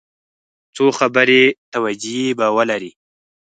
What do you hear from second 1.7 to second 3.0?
توجیې به ولري.